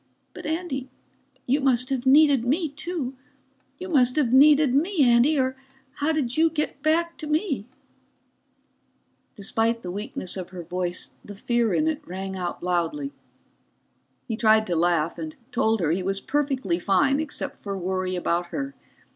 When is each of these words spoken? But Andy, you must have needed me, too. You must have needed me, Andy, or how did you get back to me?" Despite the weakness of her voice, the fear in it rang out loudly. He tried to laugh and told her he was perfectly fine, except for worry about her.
But 0.33 0.47
Andy, 0.47 0.89
you 1.45 1.61
must 1.61 1.91
have 1.91 2.07
needed 2.07 2.43
me, 2.43 2.69
too. 2.69 3.13
You 3.77 3.87
must 3.89 4.15
have 4.15 4.33
needed 4.33 4.73
me, 4.73 5.03
Andy, 5.03 5.37
or 5.37 5.55
how 5.97 6.11
did 6.11 6.35
you 6.35 6.49
get 6.49 6.81
back 6.81 7.17
to 7.19 7.27
me?" 7.27 7.67
Despite 9.35 9.83
the 9.83 9.91
weakness 9.91 10.37
of 10.37 10.49
her 10.49 10.63
voice, 10.63 11.13
the 11.23 11.35
fear 11.35 11.71
in 11.75 11.87
it 11.87 12.01
rang 12.07 12.35
out 12.35 12.63
loudly. 12.63 13.13
He 14.27 14.35
tried 14.35 14.65
to 14.65 14.75
laugh 14.75 15.19
and 15.19 15.35
told 15.51 15.81
her 15.81 15.91
he 15.91 16.01
was 16.01 16.19
perfectly 16.19 16.79
fine, 16.79 17.19
except 17.19 17.59
for 17.59 17.77
worry 17.77 18.15
about 18.15 18.47
her. 18.47 18.73